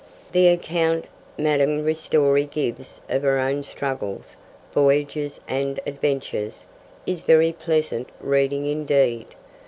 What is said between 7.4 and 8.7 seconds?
pleasant reading